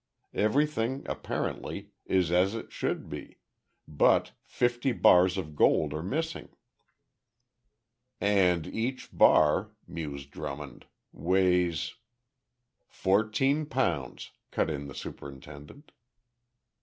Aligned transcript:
Everything, 0.33 1.03
apparently, 1.05 1.91
is 2.07 2.31
as 2.31 2.55
it 2.55 2.71
should 2.73 3.07
be 3.07 3.37
but 3.87 4.31
fifty 4.43 4.91
bars 4.93 5.37
of 5.37 5.55
gold 5.55 5.93
are 5.93 6.01
missing." 6.01 6.49
"And 8.19 8.65
each 8.65 9.15
bar," 9.15 9.73
mused 9.87 10.31
Drummond, 10.31 10.87
"weighs" 11.11 11.97
"Fourteen 13.03 13.67
pounds," 13.67 14.31
cut 14.49 14.71
in 14.71 14.87
the 14.87 14.95
superintendent. 14.95 15.91